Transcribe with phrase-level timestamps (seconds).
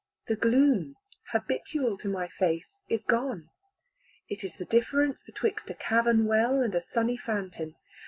[0.27, 0.95] The gloom
[1.31, 3.51] habitual to my face is gone.
[4.29, 7.75] It is the difference betwixt a cavern well and a sunny fountain.